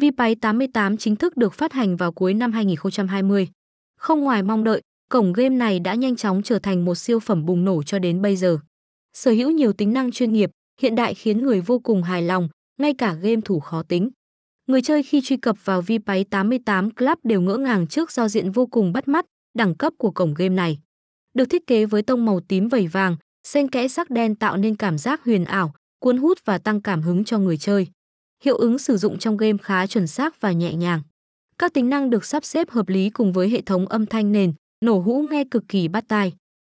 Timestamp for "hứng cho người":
27.02-27.56